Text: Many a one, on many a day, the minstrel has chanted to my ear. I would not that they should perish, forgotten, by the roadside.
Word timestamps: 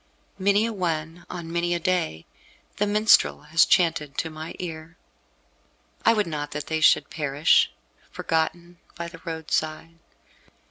Many 0.39 0.65
a 0.65 0.73
one, 0.73 1.27
on 1.29 1.53
many 1.53 1.75
a 1.75 1.79
day, 1.79 2.25
the 2.77 2.87
minstrel 2.87 3.43
has 3.43 3.67
chanted 3.67 4.17
to 4.17 4.31
my 4.31 4.55
ear. 4.57 4.97
I 6.03 6.13
would 6.15 6.25
not 6.25 6.49
that 6.53 6.65
they 6.65 6.81
should 6.81 7.11
perish, 7.11 7.71
forgotten, 8.11 8.79
by 8.95 9.09
the 9.09 9.21
roadside. 9.25 9.99